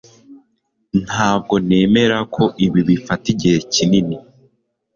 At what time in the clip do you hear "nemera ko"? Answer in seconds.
1.67-2.43